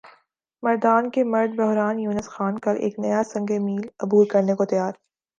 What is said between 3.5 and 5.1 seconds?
میل عبور کرنے کو تیار